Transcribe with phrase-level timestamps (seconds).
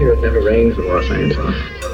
[0.00, 1.89] Here it never rains in Los Angeles.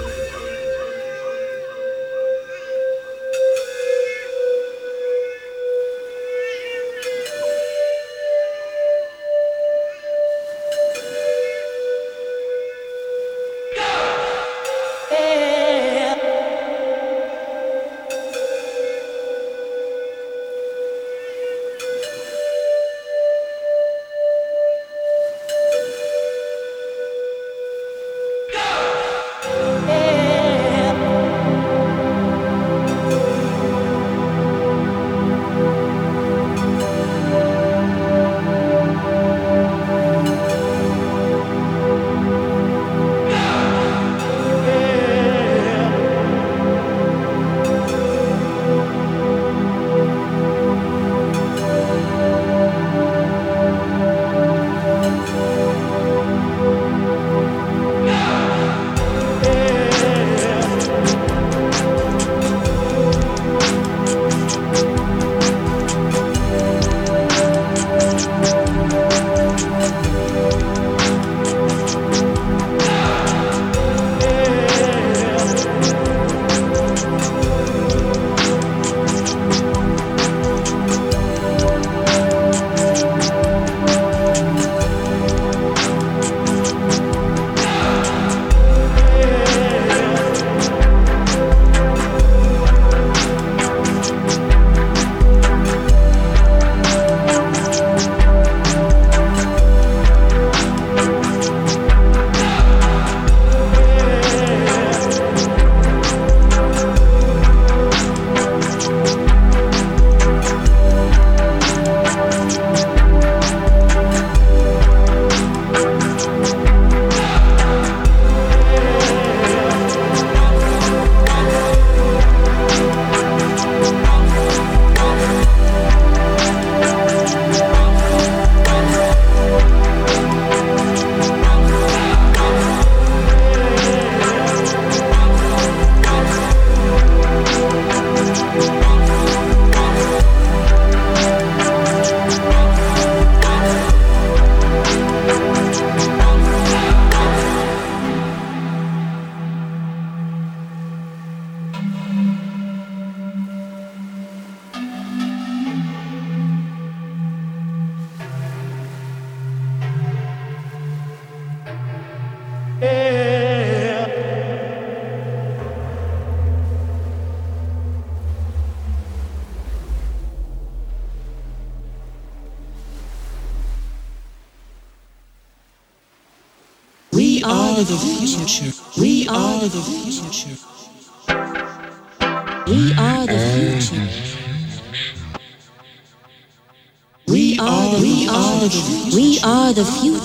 [189.76, 190.00] The oh.
[190.00, 190.15] future.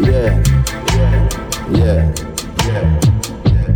[0.00, 0.42] Yeah,
[0.94, 1.28] yeah,
[1.70, 2.14] yeah,
[2.66, 3.68] yeah.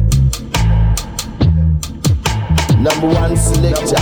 [2.78, 3.96] Number one selector.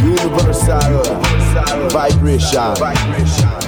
[0.00, 1.04] Universal
[1.90, 2.74] vibration.
[2.76, 3.63] Yo.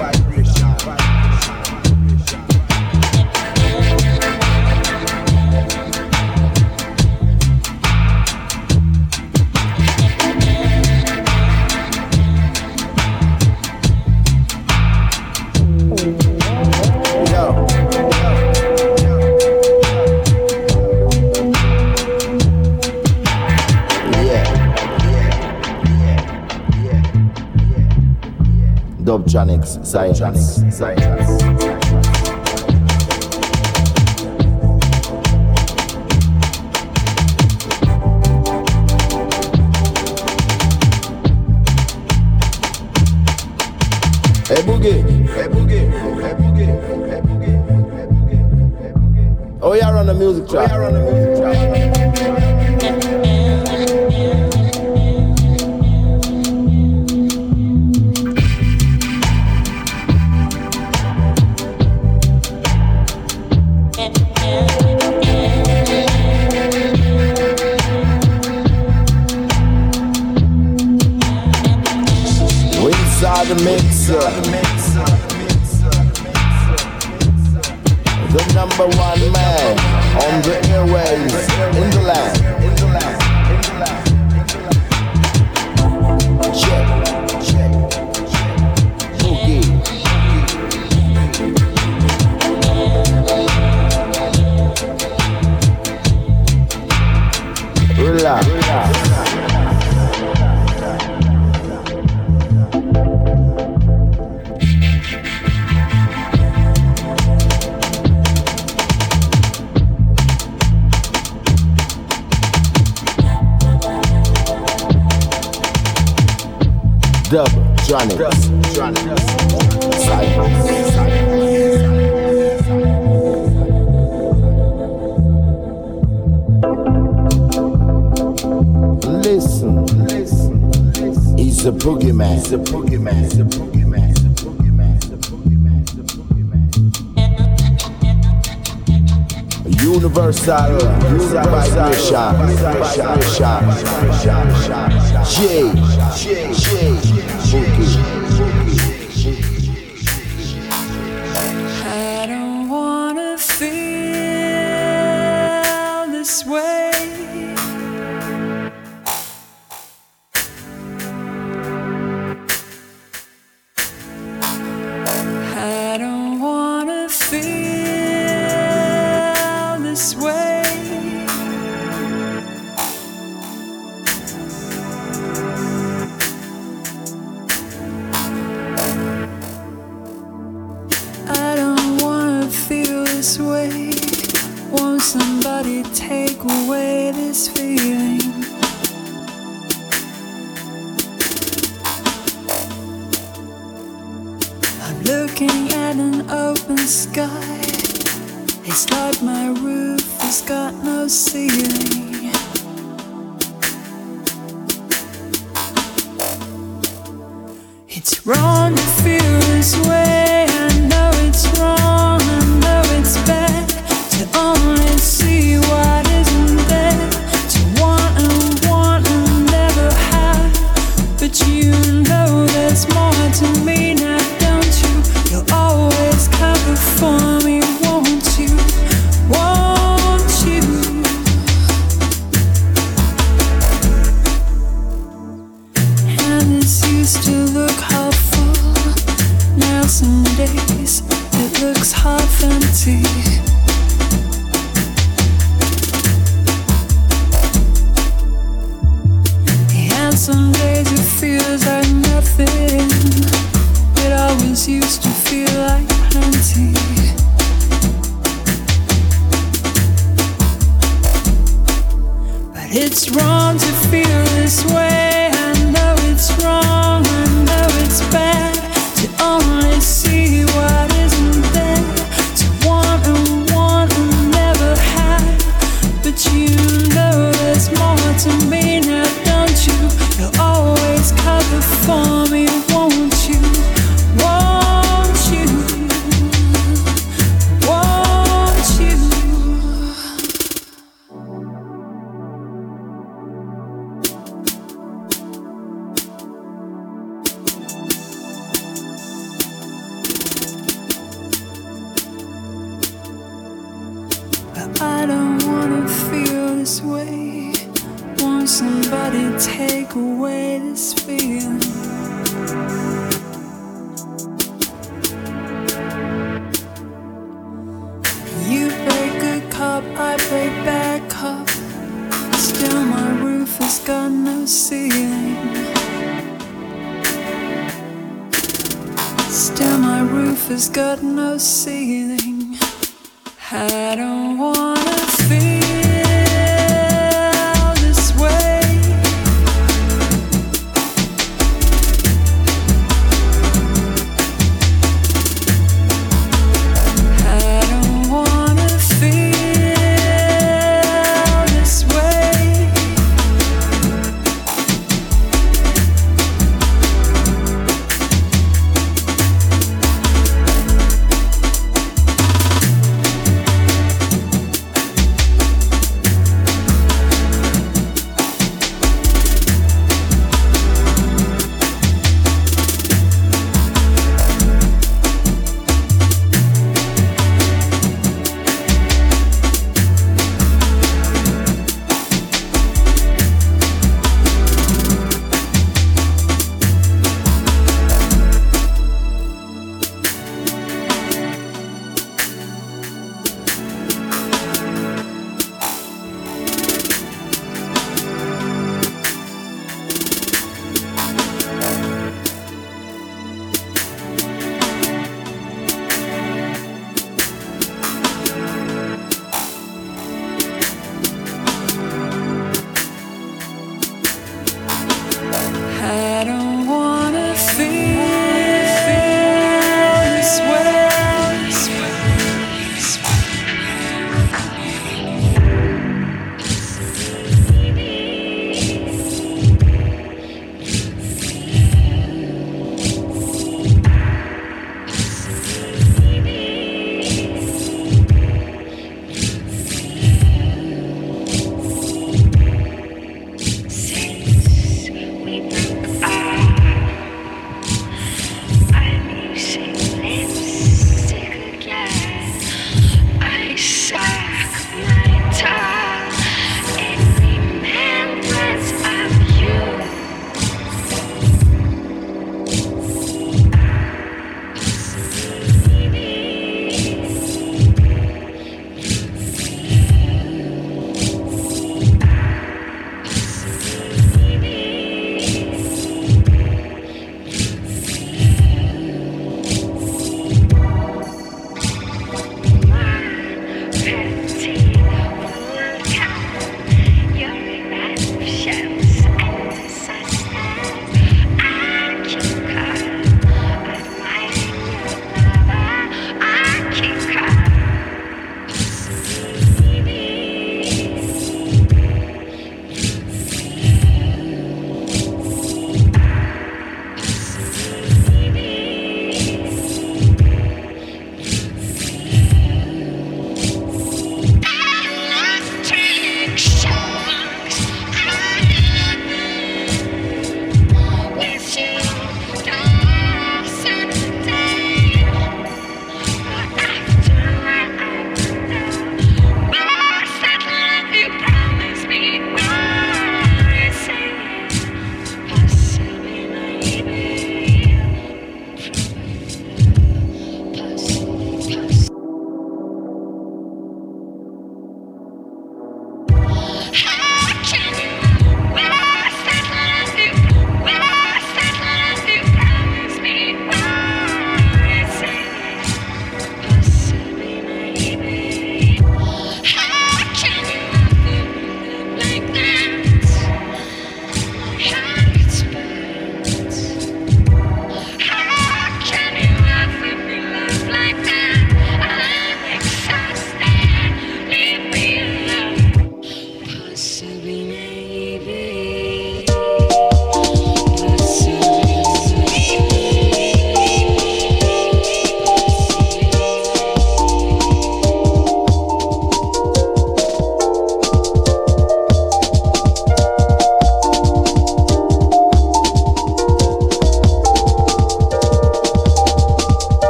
[29.26, 30.76] Dubtronics, Science.
[30.76, 31.35] Science.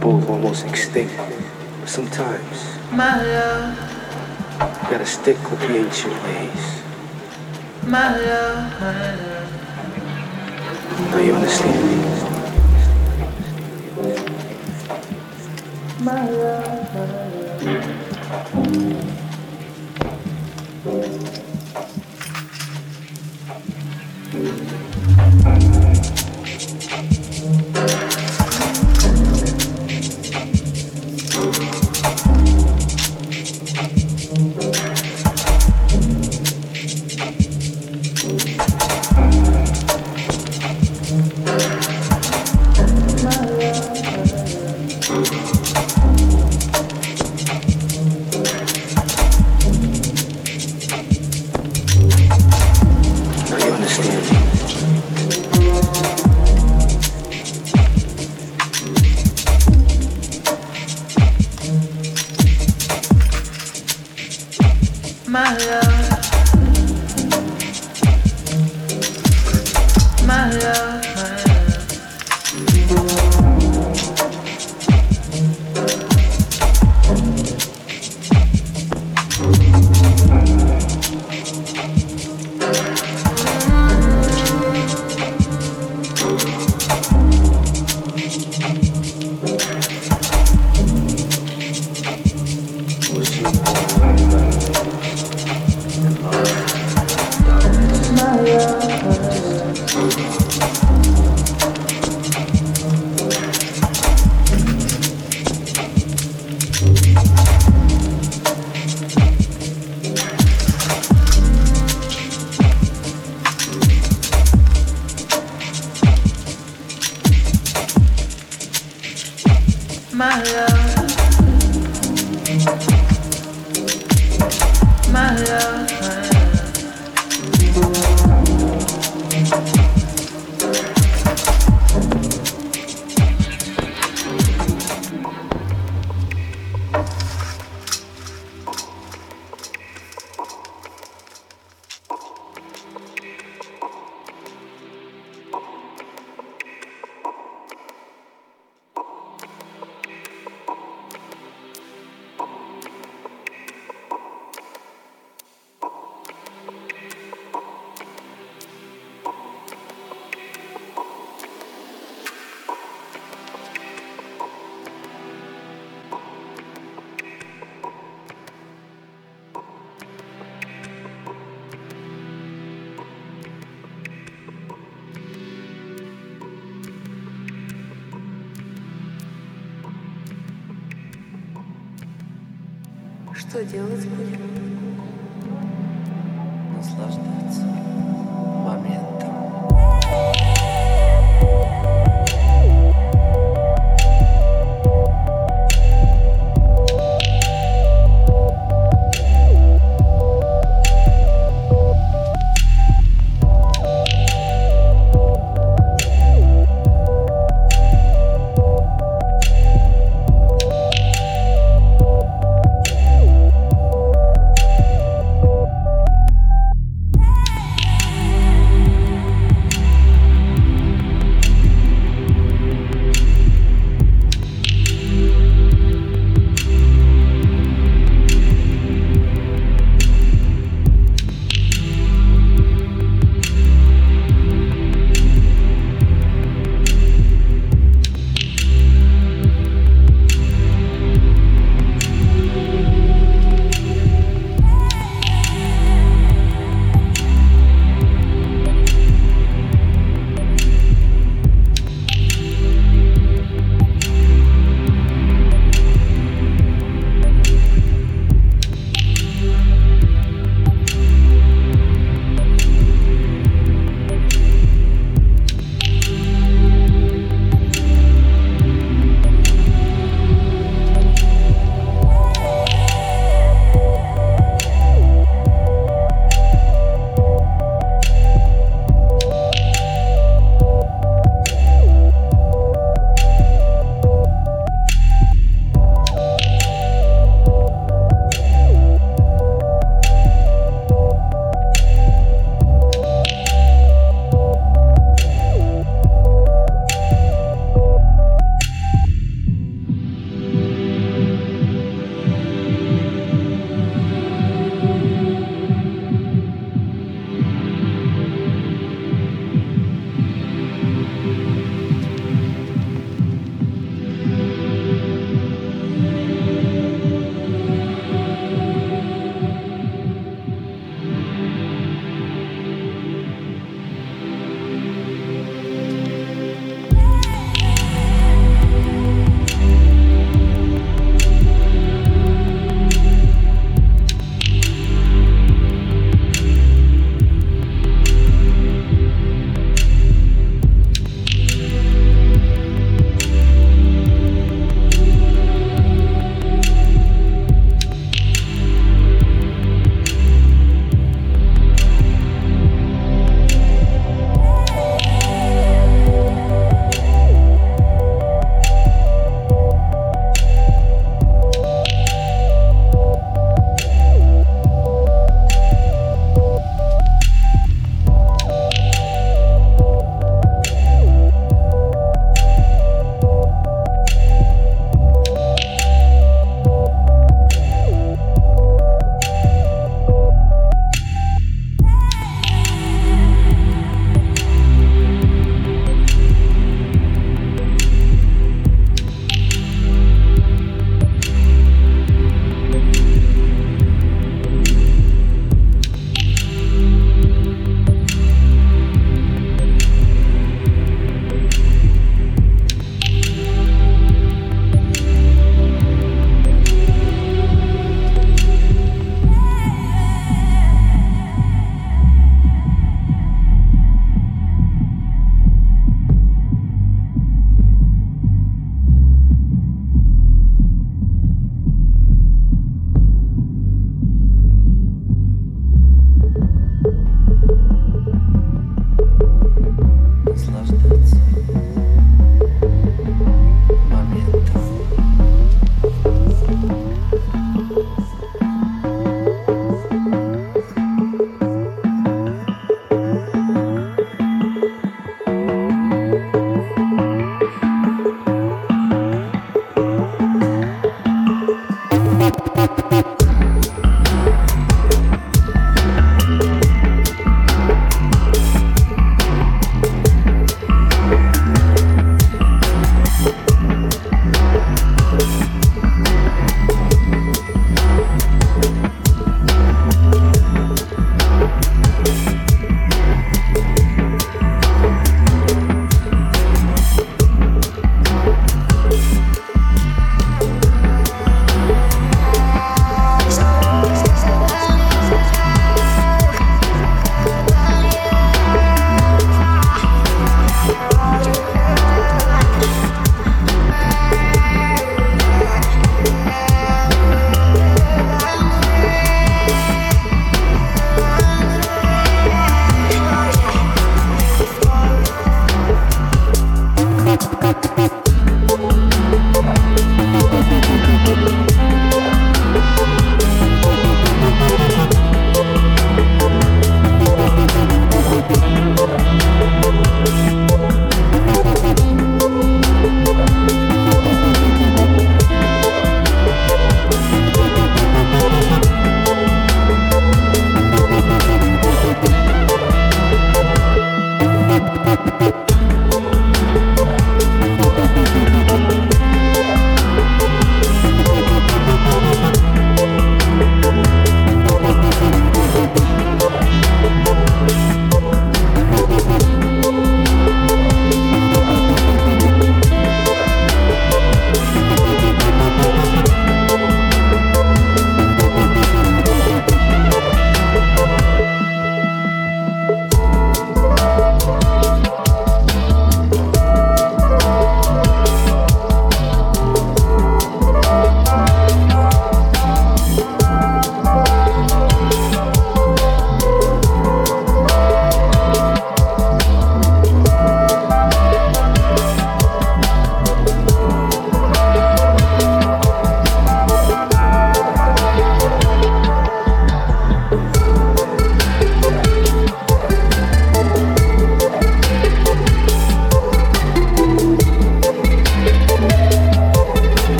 [0.00, 1.14] both almost extinct.
[1.80, 3.76] But sometimes, my love,
[4.82, 6.82] you gotta stick with the ancient ways.
[7.84, 8.80] My love.
[11.10, 11.96] Now you understand me.
[16.04, 17.29] My love.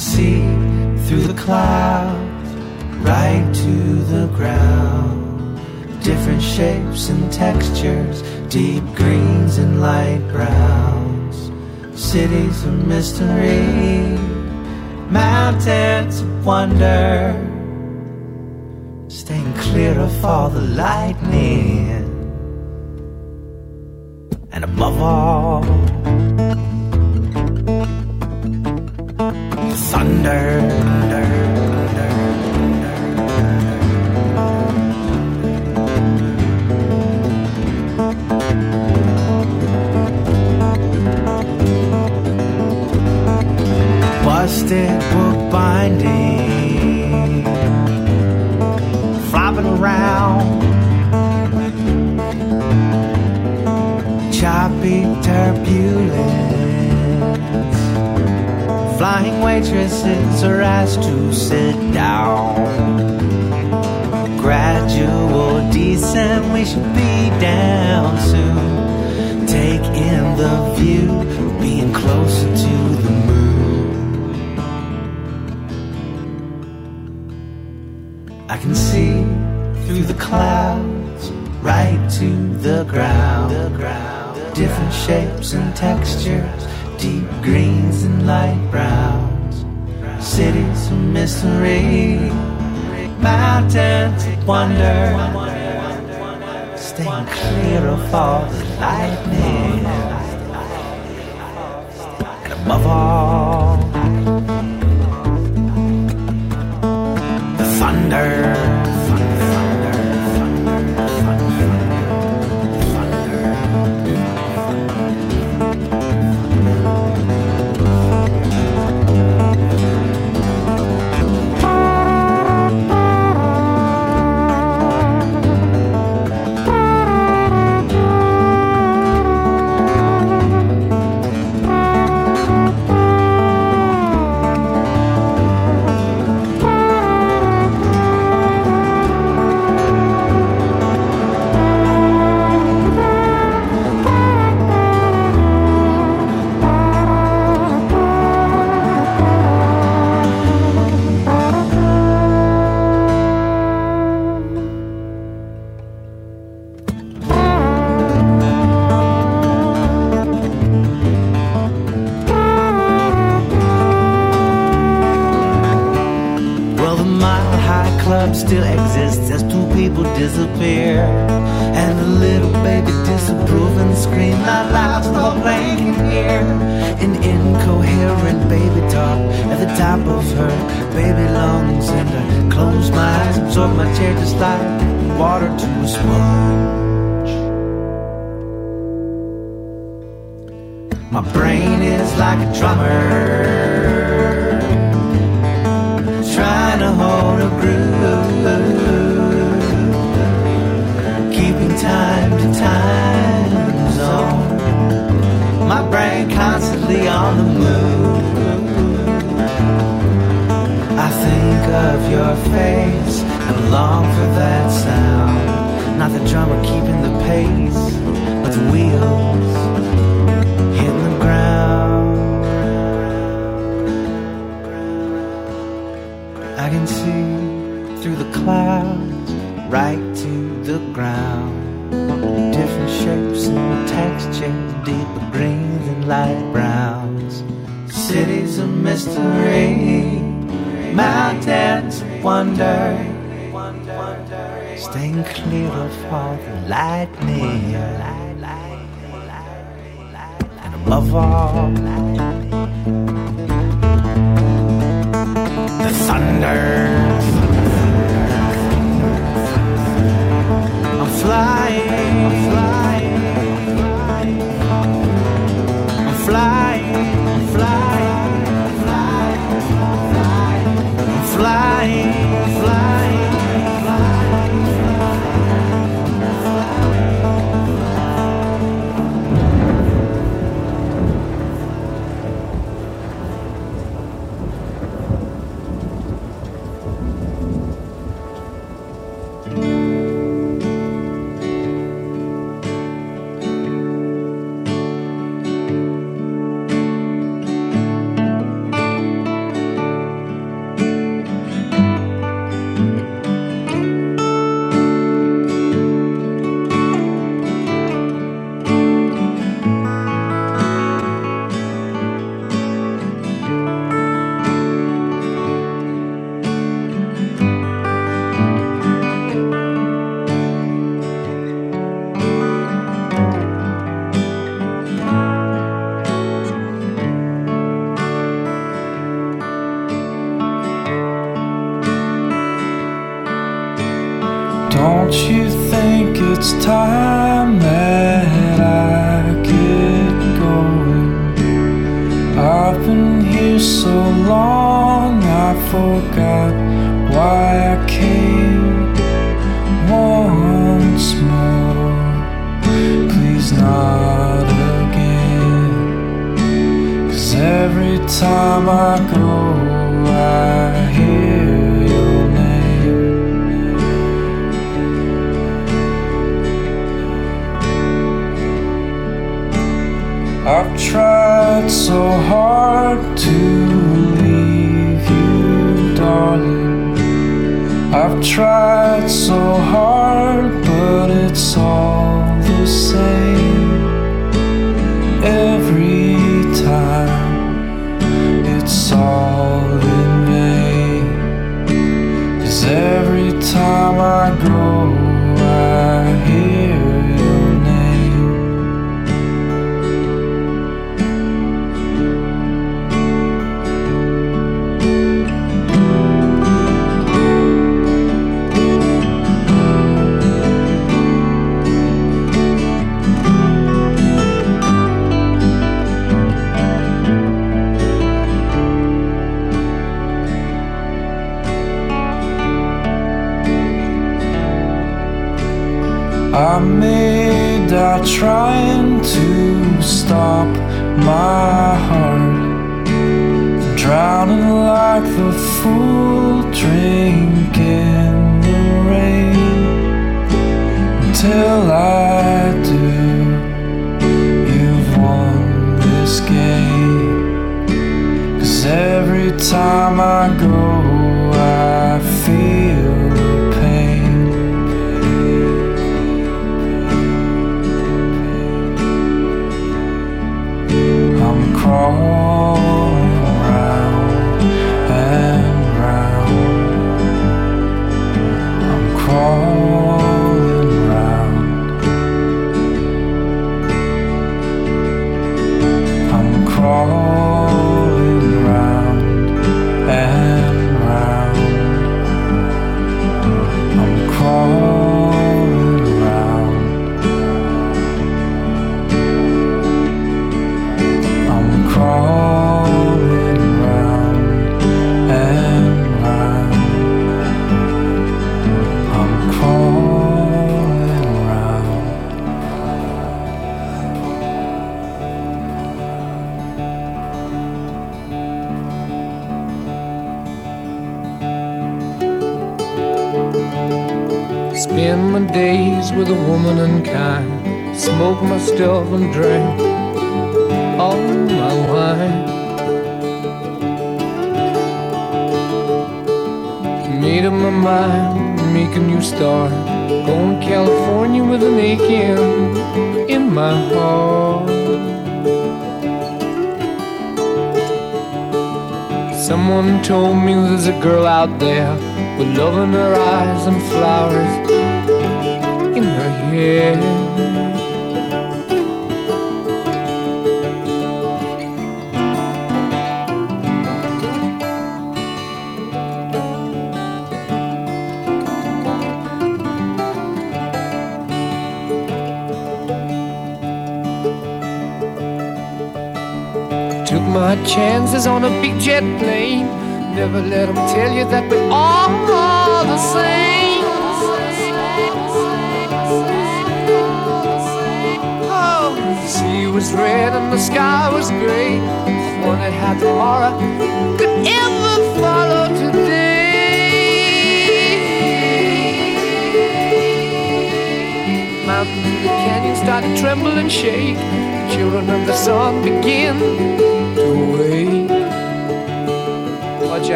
[0.00, 0.29] See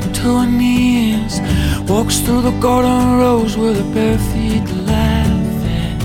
[0.00, 1.40] up to her knees,
[1.88, 6.00] walks through the garden rows with her bare feet laughing.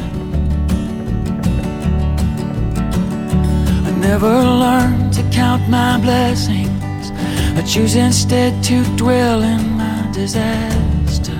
[3.88, 7.12] I never learned to count my blessings.
[7.58, 11.40] I choose instead to dwell in my disaster.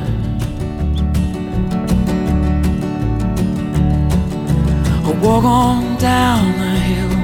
[5.08, 7.16] I walk on down the hill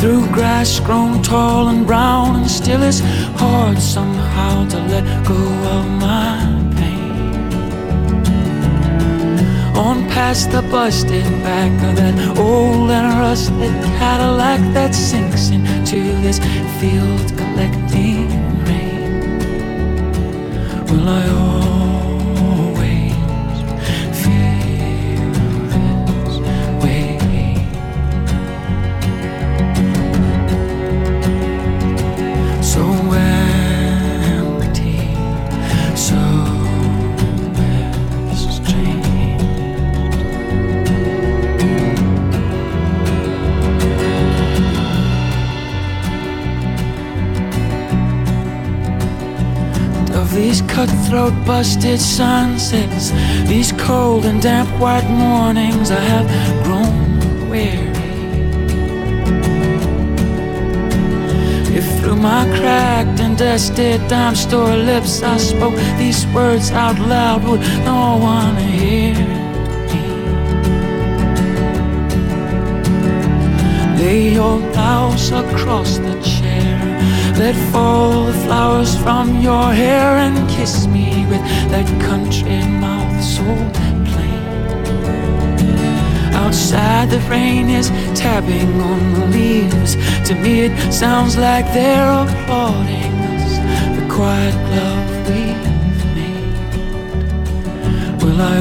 [0.00, 3.02] through grass grown tall and brown, and still it's
[3.40, 5.40] hard somehow to let go
[5.76, 6.36] of my
[6.78, 7.42] pain.
[9.86, 16.38] On past the busted back of that old and rusted Cadillac that sinks into this
[16.78, 18.28] field collecting
[18.66, 19.10] rain.
[20.88, 21.59] Will I
[51.10, 53.10] cutthroat, busted sunsets,
[53.48, 57.88] these cold and damp white mornings, I have grown weary.
[61.76, 67.44] If through my cracked and dusted dime store lips I spoke these words out loud,
[67.44, 69.40] would no one hear me?
[73.98, 76.20] Lay your blouse across the
[77.40, 81.42] let fall the flowers from your hair, and kiss me with
[81.72, 83.46] that country mouth so
[84.10, 84.44] plain.
[86.34, 89.92] Outside, the rain is tapping on the leaves.
[90.28, 93.52] To me, it sounds like they're applauding us.
[93.96, 96.56] The quiet love we've made.
[98.22, 98.56] Will I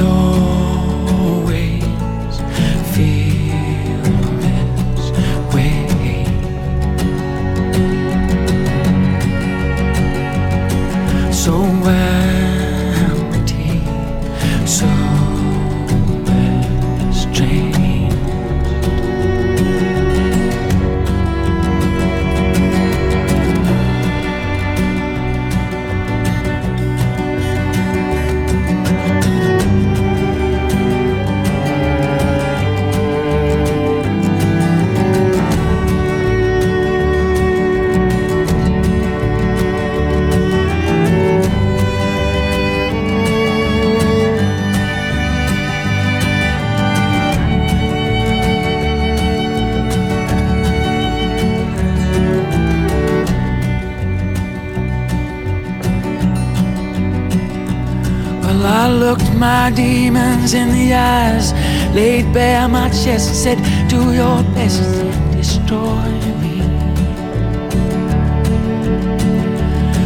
[59.72, 61.54] demons in the eyes
[61.94, 66.10] laid bare my chest, and said, Do your best and destroy
[66.42, 66.56] me.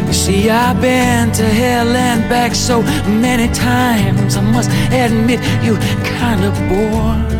[0.08, 2.82] You see, I've been to hell and back so
[3.26, 7.34] many times, I must admit you kinda bore.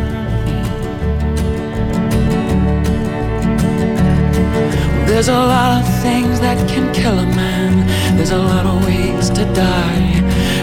[5.06, 7.86] There's a lot of things that can kill a man.
[8.16, 10.13] There's a lot of ways to die.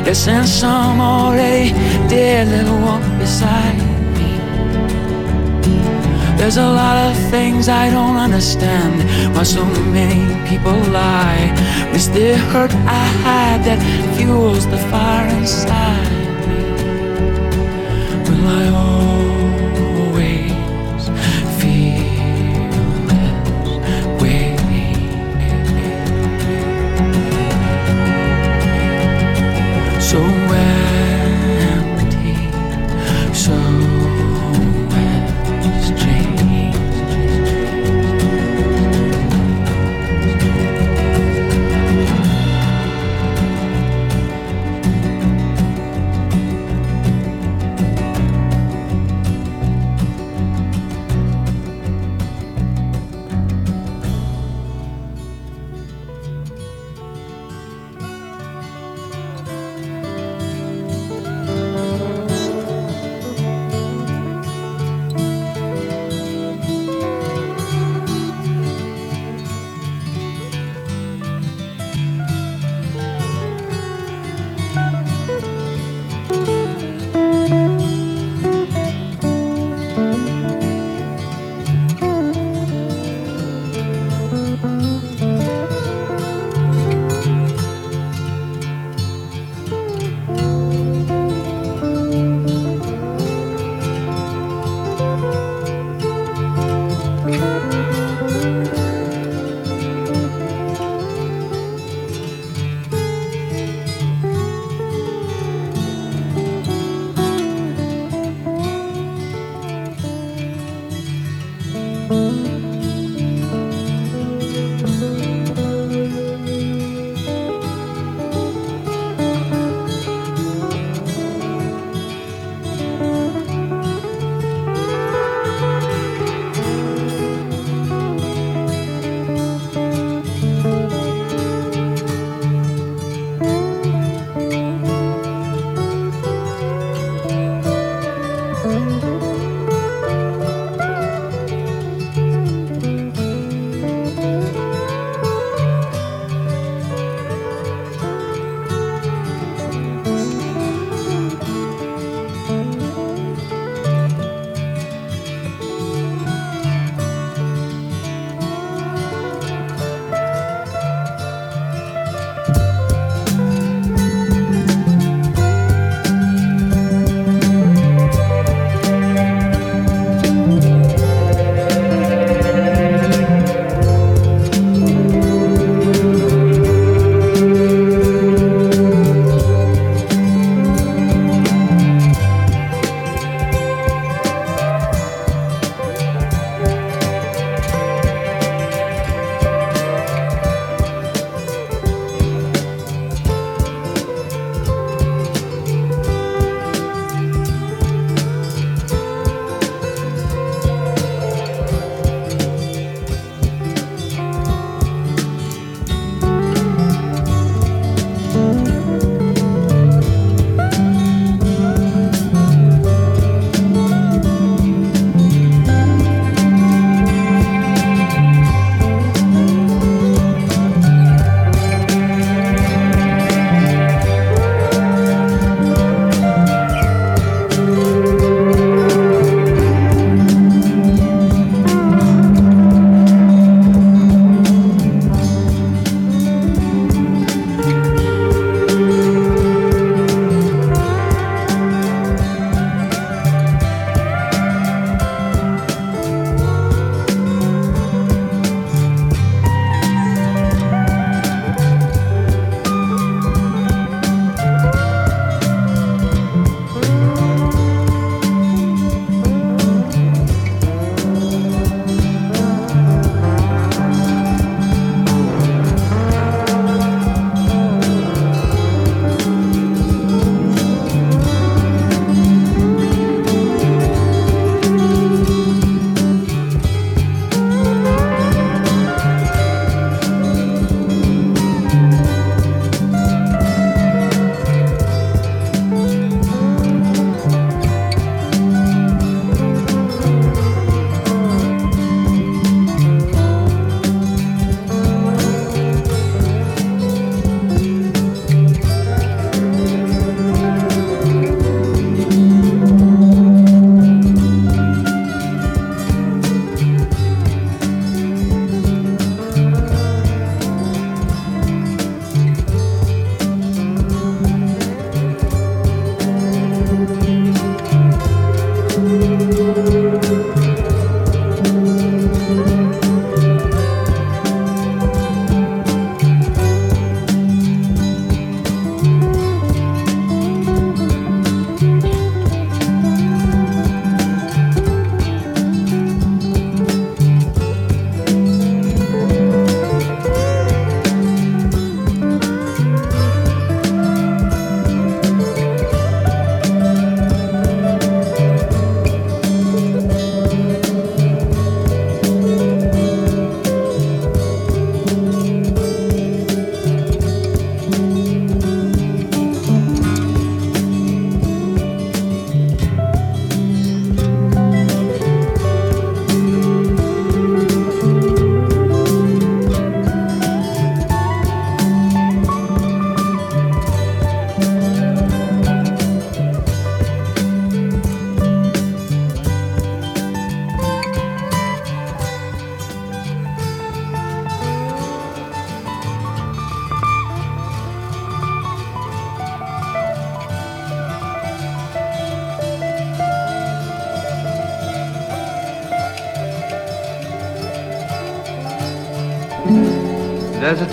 [0.03, 1.69] They sent some already
[2.09, 3.77] dead little walk beside
[4.17, 4.31] me.
[6.37, 9.03] There's a lot of things I don't understand.
[9.35, 9.63] Why so
[9.97, 11.53] many people lie.
[11.93, 13.79] It's the hurt I had that
[14.17, 16.11] fuels the fire inside
[16.47, 16.63] me.
[18.25, 18.80] Will I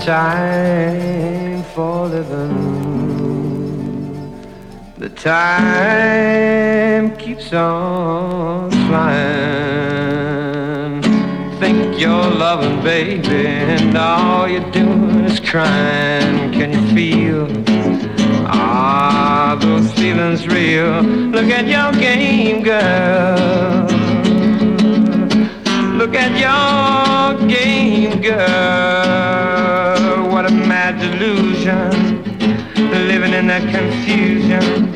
[0.08, 2.54] time for living.
[4.96, 10.22] The time keeps on flying.
[11.60, 16.52] Think you're loving, baby, and all you're doing is crying.
[16.52, 17.46] Can you feel?
[18.46, 21.02] Ah, those feelings real.
[21.02, 23.86] Look at your game, girl.
[26.00, 29.37] Look at your game, girl.
[31.68, 34.88] Living in that confusion,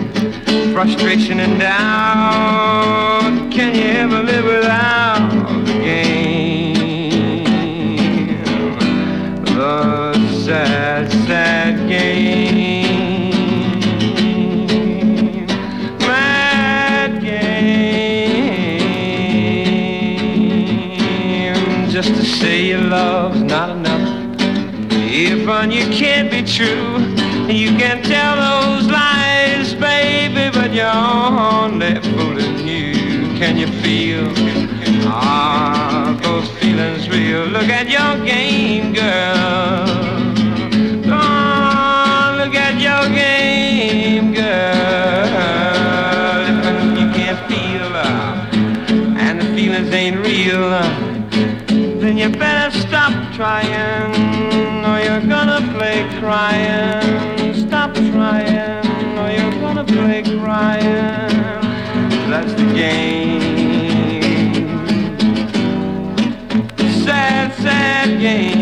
[0.73, 3.53] frustration and doubt.
[3.53, 5.29] Can you ever live without
[5.67, 6.73] the game?
[9.45, 12.93] The sad, sad game.
[21.91, 24.23] Just to say your love's not enough.
[25.15, 25.92] If on you can't be
[26.63, 26.99] true,
[27.53, 32.93] you can tell those lies, baby, but you're only fooling you.
[33.39, 34.29] Can you feel?
[35.07, 37.45] Ah, those feelings real.
[37.47, 39.89] Look at your game, girl.
[41.13, 45.63] On, look at your game, girl.
[46.63, 50.83] If you can't feel, uh, and the feelings ain't real, uh,
[52.01, 54.22] then you better stop trying,
[56.33, 57.55] crying.
[57.55, 61.61] Stop trying, or you're gonna break crying.
[62.31, 63.43] That's the game.
[67.05, 68.62] Sad, sad game.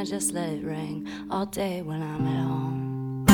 [0.00, 3.26] I just let it ring all day when I'm at home.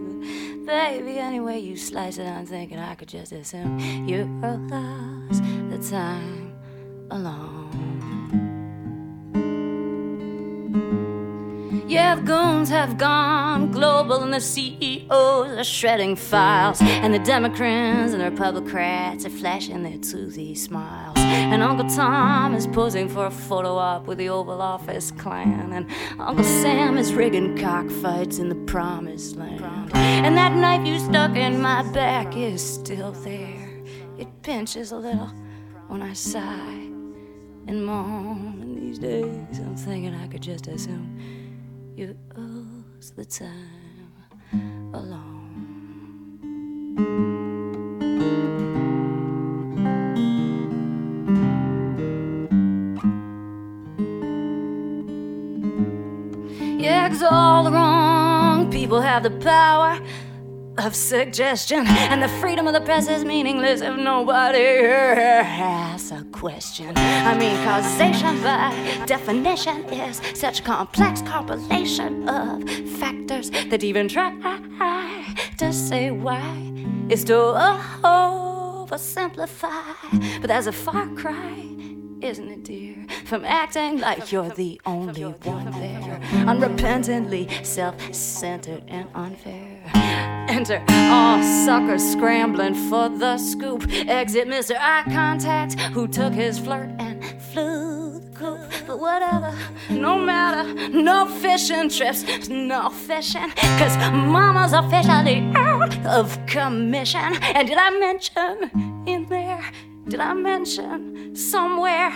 [0.67, 5.43] But baby, any way you slice it, I'm thinking I could just assume you lost
[5.71, 6.53] the time
[7.11, 7.44] alone.
[12.25, 16.81] Goons have gone global and the CEOs are shredding files.
[16.81, 21.17] And the Democrats and the Republicans are flashing their toothy smiles.
[21.19, 25.73] And Uncle Tom is posing for a photo op with the Oval Office clan.
[25.73, 29.91] And Uncle Sam is rigging cockfights in the promised land.
[29.95, 33.83] And that knife you stuck in my back is still there.
[34.19, 35.31] It pinches a little
[35.89, 36.91] when I sigh
[37.67, 38.59] and moan.
[38.63, 41.44] And these days I'm thinking I could just assume
[41.97, 45.31] you lose the time alone.
[57.27, 59.99] All the wrong people have the power
[60.79, 66.93] of suggestion, and the freedom of the press is meaningless if nobody asks a question.
[66.97, 68.73] I mean, causation by
[69.07, 74.33] definition is such complex compilation of factors that even try
[75.59, 76.73] to say why
[77.09, 77.35] is to
[78.05, 80.41] oversimplify.
[80.41, 81.69] But that's a far cry,
[82.21, 83.07] isn't it, dear?
[83.25, 89.74] From acting like you're the only one there, unrepentantly self centered and unfair.
[90.55, 93.91] Enter all suckers scrambling for the scoop.
[93.91, 94.77] Exit Mr.
[94.79, 98.61] Eye Contact, who took his flirt and flew the coop.
[98.87, 99.53] But whatever,
[99.91, 103.51] no matter, no fishing trips, no fishing.
[103.51, 107.35] Cause mama's officially out of commission.
[107.43, 109.73] And did I mention in there,
[110.07, 112.13] did I mention somewhere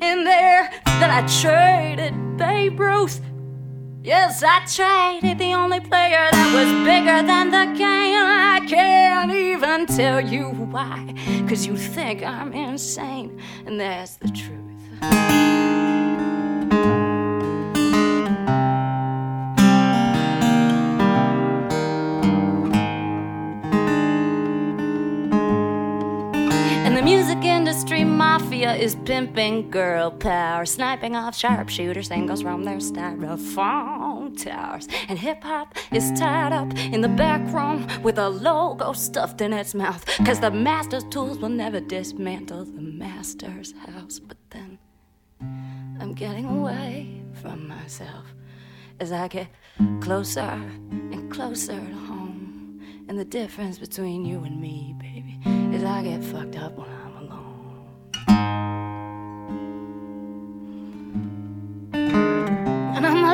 [0.00, 3.20] in there that I traded Babe Ruth?
[4.04, 8.20] Yes, I traded the only player that was bigger than the game.
[8.22, 11.14] I can't even tell you why,
[11.48, 16.03] cause you think I'm insane, and that's the truth.
[27.74, 34.86] Industry mafia is pimping girl power, sniping off sharpshooters, angles from their styrofoam towers.
[35.08, 39.52] And hip hop is tied up in the back room with a logo stuffed in
[39.52, 40.06] its mouth.
[40.24, 44.20] Cause the master's tools will never dismantle the master's house.
[44.20, 44.78] But then
[45.98, 48.26] I'm getting away from myself
[49.00, 49.48] as I get
[50.00, 52.80] closer and closer to home.
[53.08, 55.40] And the difference between you and me, baby,
[55.74, 56.93] is I get fucked up when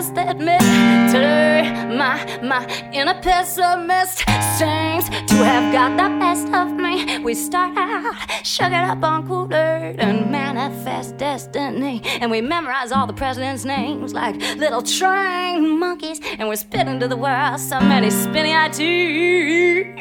[0.01, 0.61] must admit,
[1.13, 1.61] today
[1.95, 4.25] my my inner pessimist
[4.57, 7.19] seems to have got the best of me.
[7.19, 13.13] We start out sugar up on Kool-Aid and manifest destiny, and we memorize all the
[13.13, 18.55] presidents' names like little trained monkeys, and we're spitting to the world so many spinny
[18.55, 20.01] TV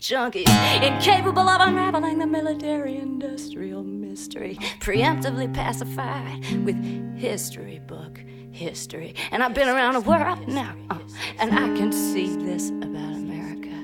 [0.00, 0.48] junkies,
[0.82, 6.76] incapable of unraveling the military-industrial mystery, preemptively pacified with
[7.14, 8.18] history book
[8.52, 9.14] history.
[9.30, 10.98] And I've been around the world now, uh,
[11.38, 13.74] and I can see this about America.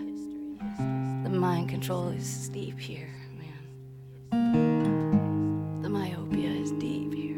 [1.25, 3.15] The mind control is deep here,
[4.31, 5.83] man.
[5.83, 7.37] The myopia is deep here.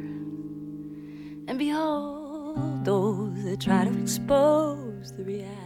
[1.48, 5.65] And behold, those that try to expose the reality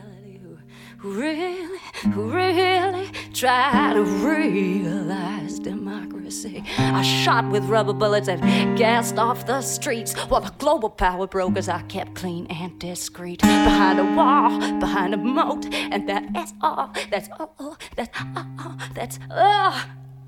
[1.03, 1.79] really,
[2.12, 8.41] who really try to realize democracy I shot with rubber bullets and
[8.79, 13.99] gassed off the streets while the global power brokers are kept clean and discreet behind
[13.99, 19.75] a wall, behind a moat, and that's all, that's all, that's all, that's all,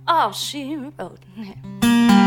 [0.09, 1.21] all she wrote.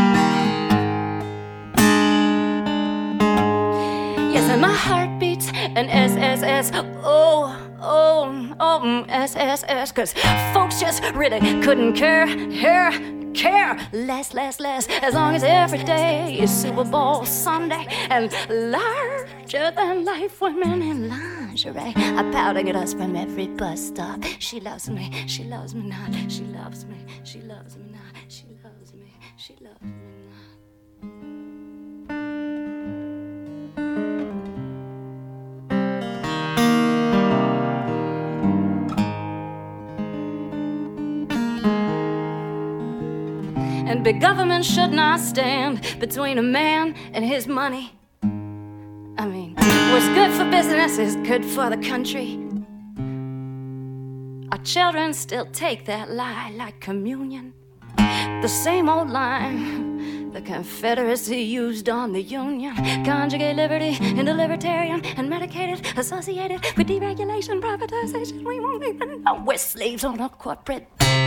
[4.48, 6.70] and my heart beats and S S S
[7.02, 10.12] Oh, oh, oh, S S S Cause
[10.52, 12.92] folks just really couldn't care, care,
[13.34, 14.86] care less, less, less.
[15.02, 21.08] As long as every day is Super Bowl Sunday and larger than life women in
[21.08, 24.22] lingerie, are pouting at us from every bus stop.
[24.38, 28.46] She loves me, she loves me not, she loves me, she loves me not, she
[28.62, 30.05] loves me, she loves me
[44.06, 47.92] big government should not stand between a man and his money.
[48.22, 49.54] I mean,
[49.90, 52.38] what's good for business is good for the country.
[54.52, 57.52] Our children still take that lie like communion.
[57.96, 62.76] The same old line the Confederacy used on the Union.
[63.04, 68.44] Conjugate liberty into libertarian and medicated, associated with deregulation, privatization.
[68.44, 70.86] We won't even know we're slaves on a corporate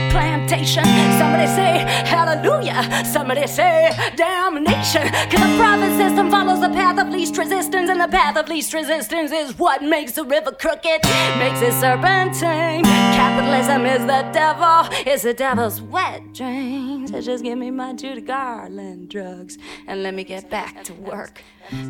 [0.09, 0.83] plantation.
[1.17, 3.05] Somebody say hallelujah.
[3.05, 5.07] Somebody say damnation.
[5.29, 8.73] Cause the profit system follows the path of least resistance, and the path of least
[8.73, 11.03] resistance is what makes the river crooked,
[11.37, 12.83] makes it serpentine.
[12.83, 17.11] Capitalism is the devil, it's the devil's wet dreams.
[17.11, 19.57] So just give me my Judy Garland drugs
[19.87, 21.41] and let me get back to work.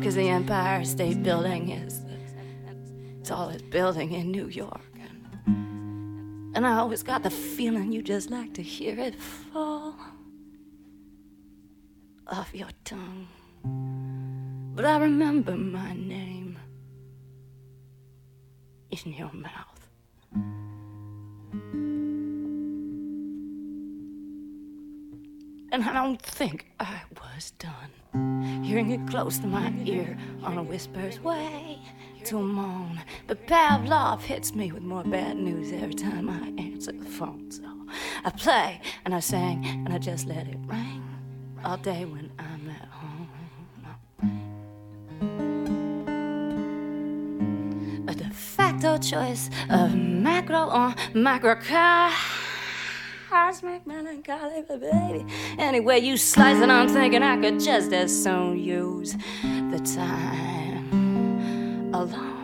[0.02, 2.00] Cause the Empire State Building is
[3.20, 4.80] It's all it's building in New York.
[6.54, 9.94] And I always got the feeling you just like to hear it fall
[12.26, 13.28] off your tongue.
[14.74, 16.58] But I remember my name
[18.90, 19.80] in your mouth.
[25.72, 30.62] And I don't think I was done hearing it close to my ear on a
[30.62, 31.78] whisper's way
[32.24, 33.02] to moan.
[33.26, 37.50] But Pavlov hits me with more bad news every time I answer the phone.
[37.50, 37.62] So
[38.24, 41.02] I play and I sing and I just let it ring
[41.64, 43.28] all day when I'm at home.
[48.08, 55.24] A de facto choice of macro or microcosmic melancholy, for baby.
[55.58, 60.79] Anyway, you slice it, I'm thinking I could just as soon use the time
[62.00, 62.39] alone.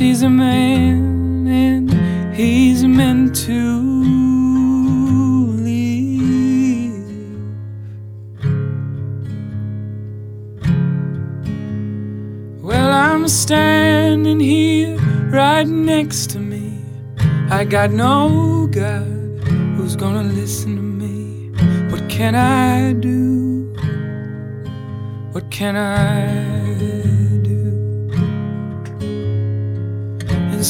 [0.00, 3.80] He's a man and he's meant to
[5.58, 6.94] leave.
[12.62, 14.96] Well, I'm standing here
[15.30, 16.82] right next to me.
[17.50, 19.04] I got no God
[19.76, 21.50] who's gonna listen to me.
[21.90, 23.74] What can I do?
[25.32, 26.59] What can I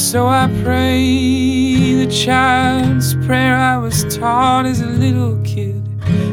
[0.01, 5.79] so I pray the child's prayer I was taught as a little kid.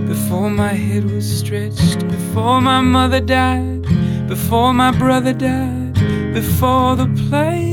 [0.09, 3.83] Before my head was stretched, before my mother died,
[4.27, 5.95] before my brother died,
[6.33, 7.68] before the play.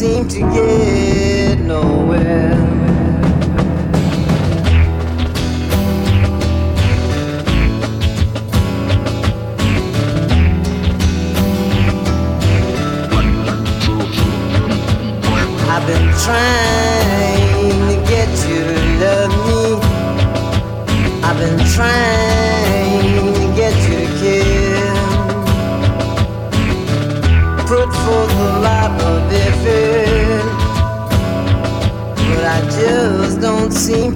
[0.00, 2.54] Seem to get nowhere.
[15.68, 16.79] I've been trying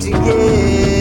[0.04, 0.93] to get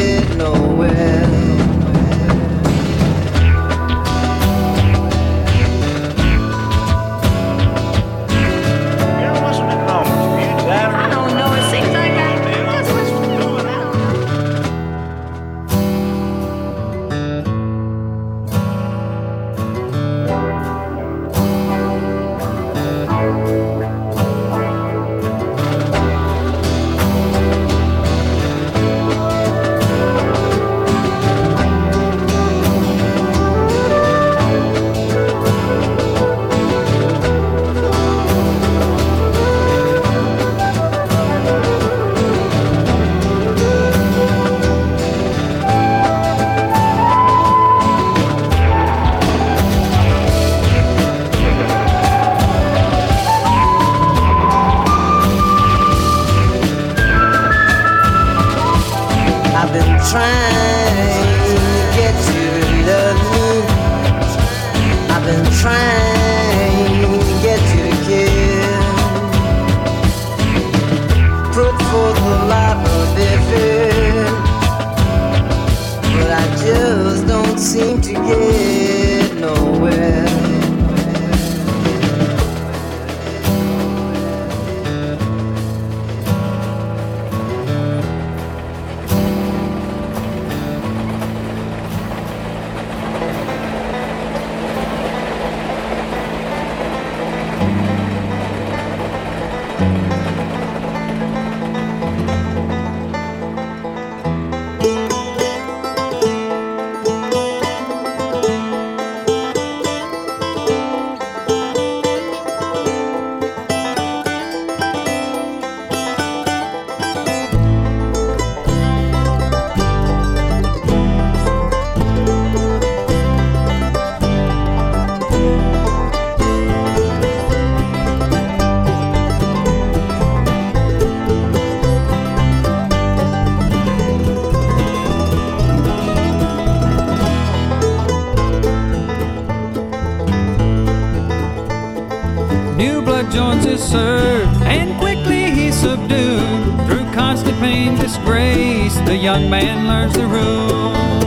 [149.14, 151.26] the young man learns the rules.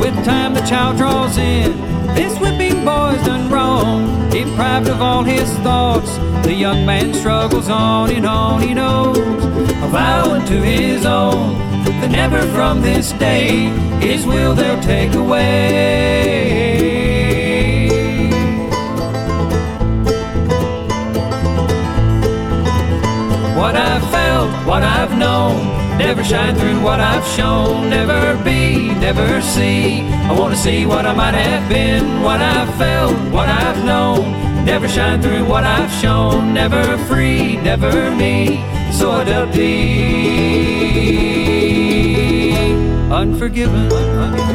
[0.00, 1.76] With time, the child draws in.
[2.14, 4.30] This whipping boy's done wrong.
[4.30, 8.62] Deprived of all his thoughts, the young man struggles on and on.
[8.62, 11.58] He knows, a vow unto his own,
[12.00, 13.68] that never from this day
[14.00, 15.58] his will they'll take away.
[23.58, 25.67] What I've felt, what I've known,
[26.08, 30.00] never shine through what I've shown, never be, never see.
[30.00, 34.32] I want to see what I might have been, what I've felt, what I've known,
[34.64, 38.64] never shine through what I've shown, never free, never me.
[38.90, 39.68] So I dealt deep,
[43.12, 44.47] unforgiven.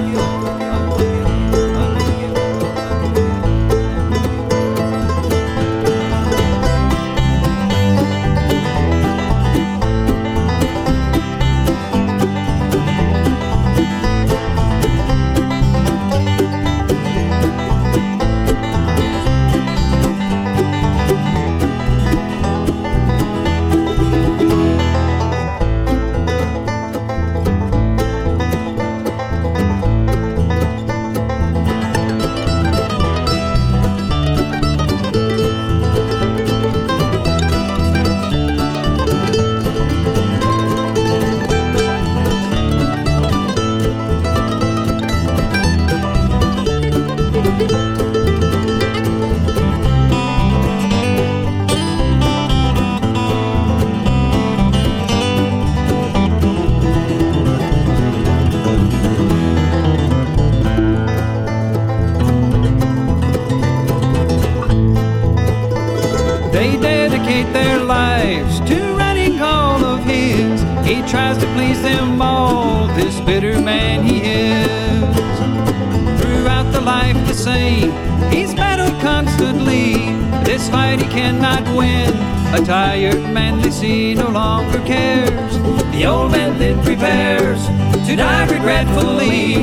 [82.53, 85.57] A tired man they see no longer cares.
[85.91, 87.65] The old man then prepares
[88.07, 89.55] to die regretfully.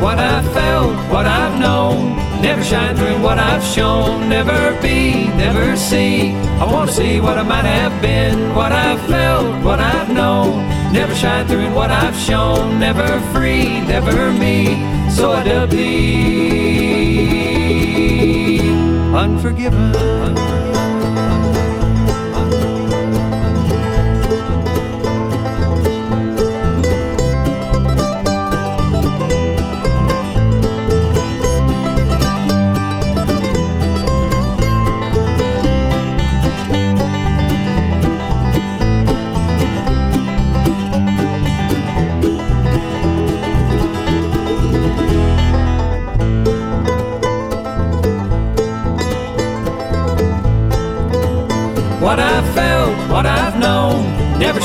[0.00, 5.76] What I've felt, what I've known, never shine through what I've shown, never be, never
[5.76, 6.32] see.
[6.32, 10.61] I want to see what I might have been, what I've felt, what I've known,
[10.92, 14.76] never shine through in what I've shown, never free, never me.
[15.10, 15.80] So I dub thee,
[19.14, 20.51] unforgiven.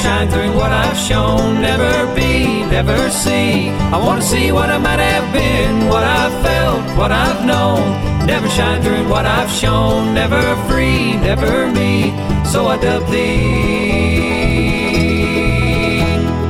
[0.04, 3.70] Shine through what I've shown, never be, never see.
[3.70, 7.82] I want to see what I might have been, what I've felt, what I've known,
[8.26, 12.12] never shine through what I've shown, never free, never me.
[12.46, 14.18] So I dub thee,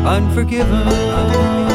[0.06, 1.67] unforgiven.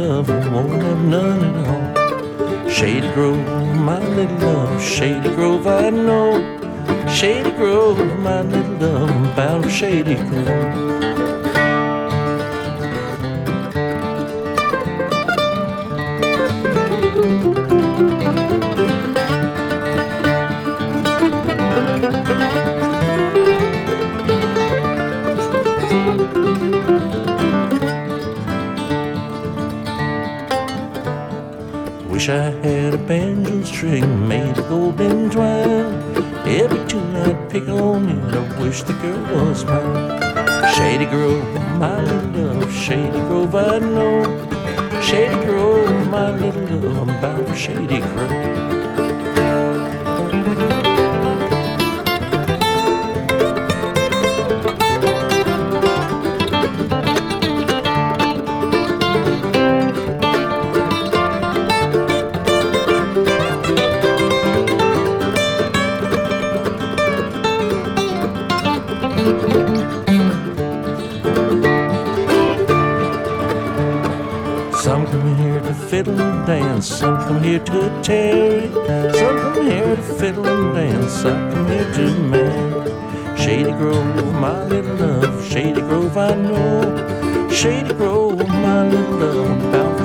[0.00, 2.68] Love, won't have none at all.
[2.70, 3.36] Shady Grove,
[3.76, 6.32] my little love, Shady Grove, I know.
[7.08, 11.09] Shady Grove, my little love, bound for Shady Grove.
[33.10, 35.98] Banjo string made of golden twine.
[36.46, 40.74] Every tune I'd pick on it, I wish the girl was mine.
[40.74, 41.42] Shady Grove,
[41.80, 44.22] my little love, Shady Grove, I know.
[45.02, 48.79] Shady Grove, my little love, I'm bound for Shady Grove.
[76.82, 78.70] Some come here to tarry.
[79.12, 83.38] Some come here to fiddle and dance, some come here to marry.
[83.38, 87.48] Shady Grove, my little love, Shady Grove, I know.
[87.50, 89.99] Shady Grove, my little love,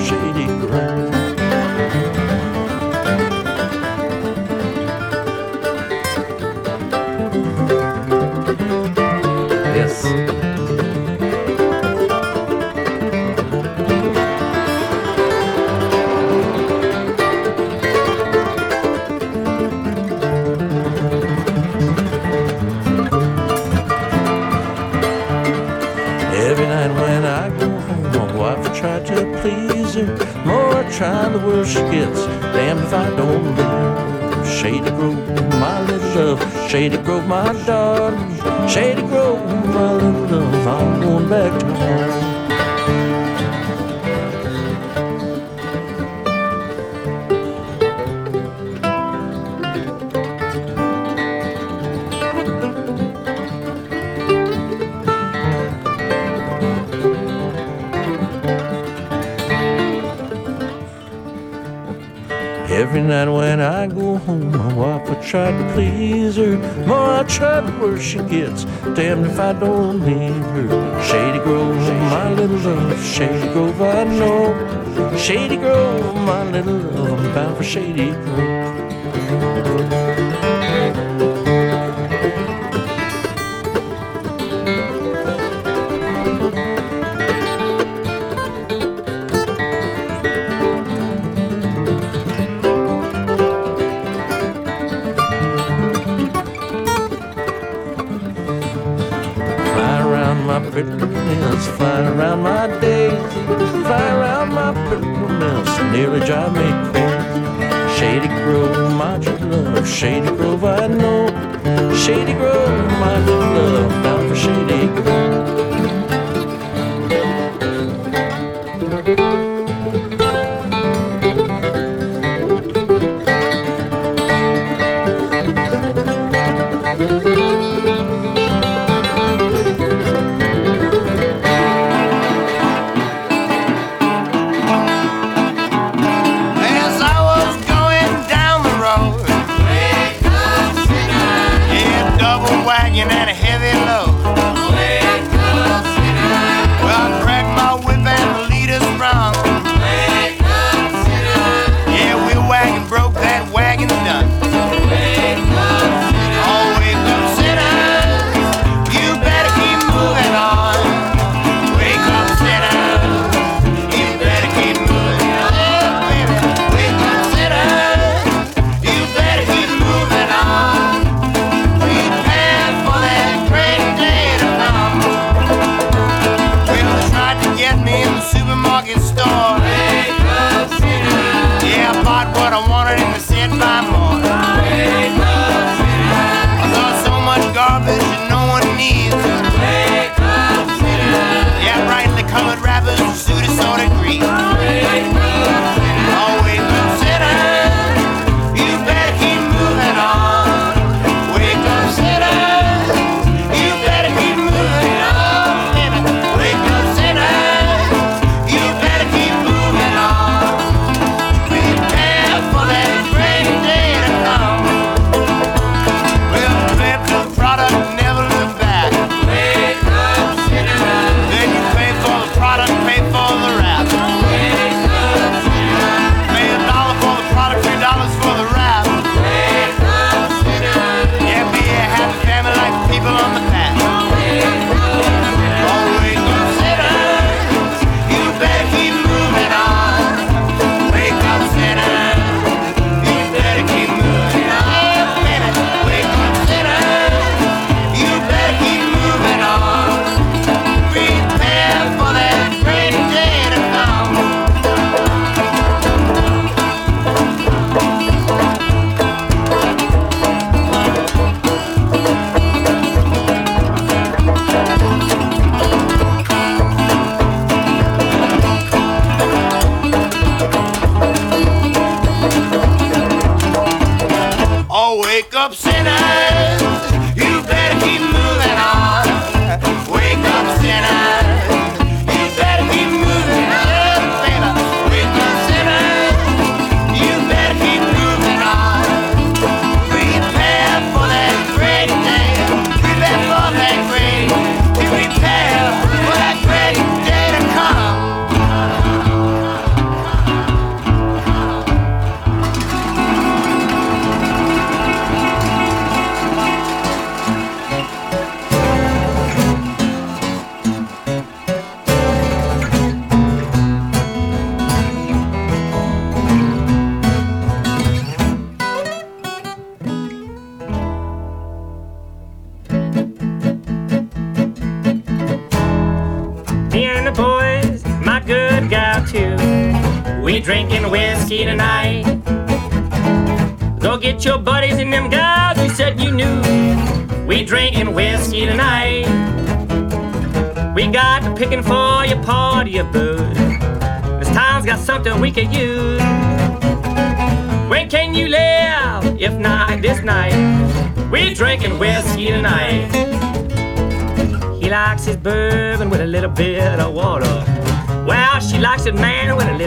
[38.67, 39.24] Shady Grove,
[67.85, 68.63] worse she gets.
[68.95, 71.03] Damned if I don't leave her.
[71.09, 71.75] Shady Grove,
[72.13, 73.03] my little love.
[73.03, 75.17] Shady Grove, I know.
[75.17, 77.19] Shady Grove, my little love.
[77.19, 78.54] I'm bound for Shady Grove.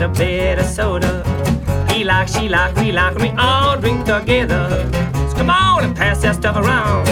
[0.09, 1.23] A bit of soda.
[1.93, 4.69] He likes, she like, we like, and we all drink together.
[5.31, 7.07] So come on and pass that stuff around.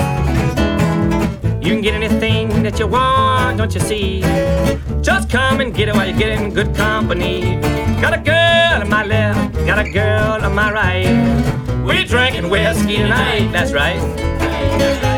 [1.65, 4.21] You can get anything that you want, don't you see?
[5.03, 7.61] Just come and get it while you're getting good company.
[8.01, 11.85] Got a girl on my left, got a girl on my right.
[11.85, 15.16] We're drinking whiskey tonight, that's right.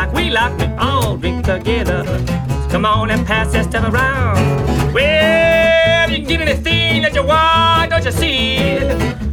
[0.00, 2.04] Like, we like, we all drink together.
[2.06, 4.94] So come on and pass that stuff around.
[4.94, 8.78] Well, you can get anything that you want, don't you see?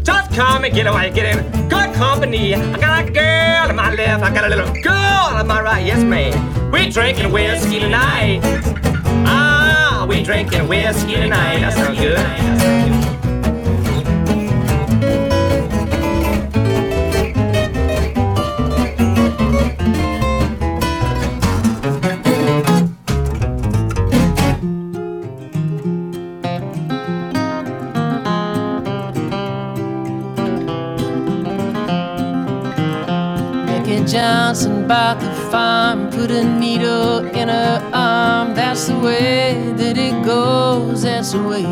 [0.03, 1.39] Just come and get while you're getting
[1.69, 2.53] good company.
[2.53, 5.85] I got a girl on my left, I got a little girl on my right.
[5.85, 6.33] Yes, man.
[6.71, 8.41] We drinking whiskey tonight.
[9.25, 11.59] Ah, we drinking whiskey tonight.
[11.59, 13.16] That sounds good.
[41.33, 41.63] Goes, that's the way.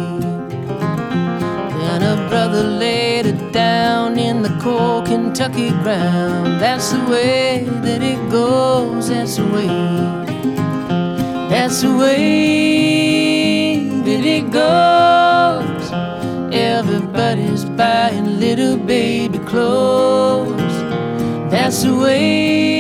[1.79, 6.59] Then her brother laid her down in the cold Kentucky ground.
[6.61, 9.67] That's the way that it goes, that's the way.
[11.49, 15.91] That's the way that it goes.
[16.53, 20.75] Everybody's buying little baby clothes.
[21.51, 22.74] That's the way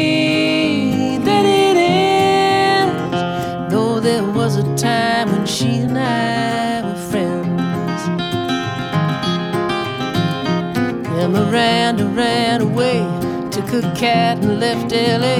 [12.35, 12.99] ran away,
[13.49, 15.39] took her cat and left LA.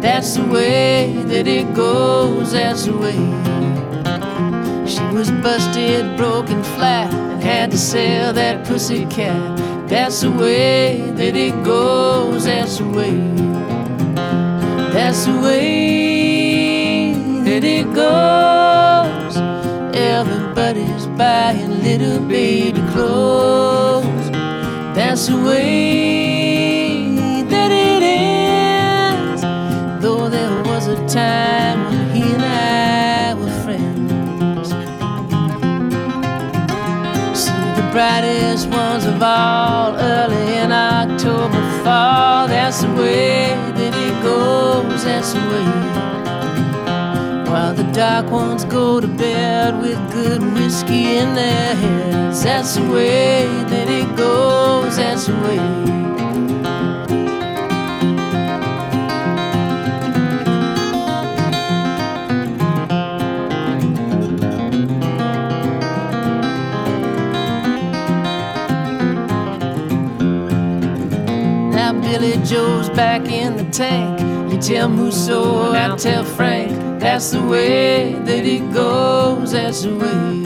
[0.00, 3.20] That's the way that it goes, that's the way.
[4.92, 9.40] She was busted, broken flat, and had to sell that pussy cat.
[9.88, 13.16] That's the way that it goes, that's the way.
[14.94, 17.14] That's the way
[17.46, 19.34] that it goes.
[20.16, 24.30] Everybody's buying little baby clothes.
[24.96, 26.21] That's the way
[31.12, 34.68] time when he and I were friends.
[37.38, 41.60] See the brightest ones of all early in October.
[41.84, 42.48] Fall.
[42.48, 45.68] That's the way that it goes, that's the way.
[47.50, 52.42] While the dark ones go to bed with good whiskey in their heads.
[52.42, 55.81] That's the way that it goes, that's the way.
[72.52, 74.20] Joe's back in the tank.
[74.52, 77.00] You tell Musso, I tell Frank.
[77.00, 80.42] That's the way that it goes, that's the way.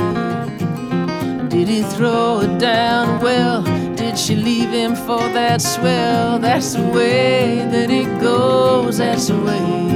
[1.49, 3.21] Did he throw it down?
[3.21, 3.65] Well,
[3.97, 6.39] did she leave him for that swell?
[6.39, 9.89] That's the way that it goes, that's the way.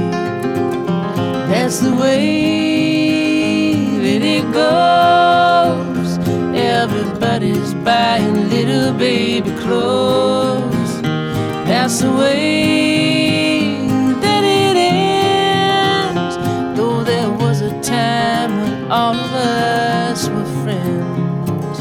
[1.47, 6.17] That's the way that it goes.
[6.53, 10.70] Everybody's buying little baby clothes.
[11.91, 13.85] That's the way
[14.21, 16.37] that it ends.
[16.77, 21.79] Though there was a time when all of us were friends.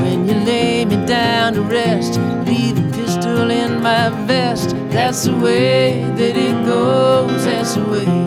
[0.00, 4.76] When you lay me down to rest, leave a pistol in my vest.
[4.90, 7.46] That's the way that it goes.
[7.46, 8.25] That's the way.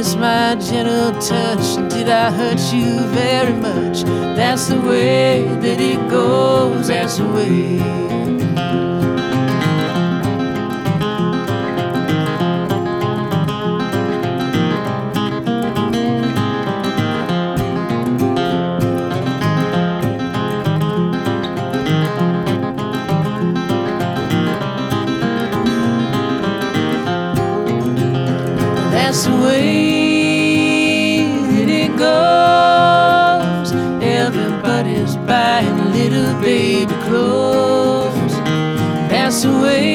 [0.00, 1.76] Miss my gentle touch?
[1.92, 4.02] Did I hurt you very much?
[4.34, 6.88] That's the way that it goes.
[6.88, 7.76] That's the way.
[28.90, 29.26] That's
[39.50, 39.89] That's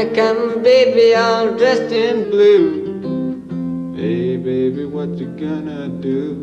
[0.00, 3.92] Yonder come baby all dressed in blue.
[3.94, 6.39] Hey baby, what you gonna do?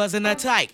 [0.00, 0.72] Wasn't a type.